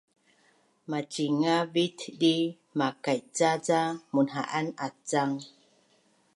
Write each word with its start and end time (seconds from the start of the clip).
Macingavit 0.89 1.97
dii 2.21 2.43
makaica 2.77 3.49
ca 3.65 3.79
munha’an 4.13 4.67
acang? 4.87 5.35